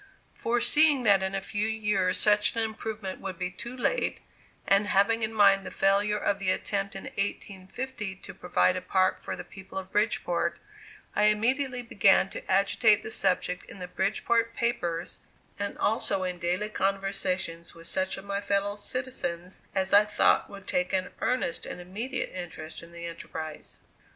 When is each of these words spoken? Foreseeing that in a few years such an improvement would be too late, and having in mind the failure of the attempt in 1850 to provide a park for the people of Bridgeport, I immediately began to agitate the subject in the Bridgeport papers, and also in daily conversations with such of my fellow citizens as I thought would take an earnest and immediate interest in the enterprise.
Foreseeing 0.33 1.03
that 1.03 1.21
in 1.21 1.35
a 1.35 1.43
few 1.43 1.67
years 1.67 2.17
such 2.17 2.55
an 2.55 2.63
improvement 2.63 3.21
would 3.21 3.37
be 3.37 3.51
too 3.51 3.77
late, 3.77 4.19
and 4.65 4.87
having 4.87 5.21
in 5.21 5.31
mind 5.31 5.63
the 5.63 5.69
failure 5.69 6.17
of 6.17 6.39
the 6.39 6.49
attempt 6.49 6.95
in 6.95 7.03
1850 7.03 8.15
to 8.15 8.33
provide 8.33 8.75
a 8.75 8.81
park 8.81 9.21
for 9.21 9.35
the 9.35 9.43
people 9.43 9.77
of 9.77 9.91
Bridgeport, 9.91 10.57
I 11.15 11.25
immediately 11.25 11.83
began 11.83 12.31
to 12.31 12.43
agitate 12.51 13.03
the 13.03 13.11
subject 13.11 13.63
in 13.69 13.77
the 13.77 13.87
Bridgeport 13.87 14.55
papers, 14.55 15.19
and 15.59 15.77
also 15.77 16.23
in 16.23 16.39
daily 16.39 16.69
conversations 16.69 17.75
with 17.75 17.85
such 17.85 18.17
of 18.17 18.25
my 18.25 18.41
fellow 18.41 18.77
citizens 18.77 19.61
as 19.75 19.93
I 19.93 20.05
thought 20.05 20.49
would 20.49 20.65
take 20.65 20.93
an 20.93 21.11
earnest 21.21 21.67
and 21.67 21.79
immediate 21.79 22.31
interest 22.33 22.81
in 22.81 22.91
the 22.91 23.05
enterprise. 23.05 23.77